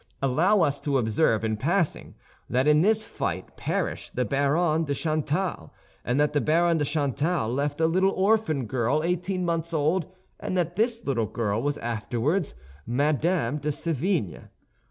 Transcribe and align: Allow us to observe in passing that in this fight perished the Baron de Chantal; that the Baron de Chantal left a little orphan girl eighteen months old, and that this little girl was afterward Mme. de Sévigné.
Allow 0.19 0.61
us 0.61 0.79
to 0.79 0.97
observe 0.97 1.43
in 1.45 1.57
passing 1.57 2.15
that 2.49 2.65
in 2.67 2.81
this 2.81 3.05
fight 3.05 3.55
perished 3.55 4.15
the 4.15 4.25
Baron 4.25 4.83
de 4.83 4.95
Chantal; 4.95 5.71
that 6.03 6.33
the 6.33 6.41
Baron 6.41 6.79
de 6.79 6.85
Chantal 6.85 7.53
left 7.53 7.79
a 7.79 7.85
little 7.85 8.09
orphan 8.09 8.65
girl 8.65 9.03
eighteen 9.03 9.45
months 9.45 9.75
old, 9.75 10.07
and 10.39 10.57
that 10.57 10.75
this 10.75 11.05
little 11.05 11.27
girl 11.27 11.61
was 11.61 11.77
afterward 11.77 12.51
Mme. 12.87 13.17
de 13.21 13.69
Sévigné. 13.69 14.47